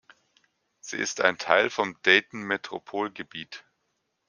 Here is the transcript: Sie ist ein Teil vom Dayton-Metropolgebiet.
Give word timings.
Sie 0.79 0.97
ist 0.97 1.21
ein 1.21 1.37
Teil 1.37 1.69
vom 1.69 1.95
Dayton-Metropolgebiet. 2.01 3.63